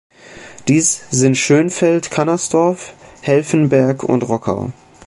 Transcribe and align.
Dies 0.67 1.03
sind 1.11 1.37
Schönfeld, 1.37 2.09
Cunnersdorf, 2.09 2.95
Helfenberg 3.21 4.01
und 4.03 4.23
Rockau. 4.27 4.71